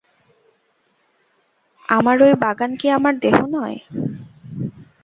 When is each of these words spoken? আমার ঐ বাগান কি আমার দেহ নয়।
আমার 1.89 2.17
ঐ 2.21 2.29
বাগান 2.35 2.71
কি 2.75 2.87
আমার 2.89 3.13
দেহ 3.19 3.37
নয়। 3.47 3.77